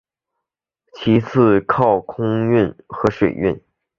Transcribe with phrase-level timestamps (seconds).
[0.95, 3.61] 其次是依靠空运和水运。